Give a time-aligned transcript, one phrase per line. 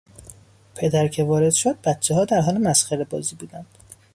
[0.75, 3.65] پدر که وارد شد بچهها در حال مسخره بازی بودند.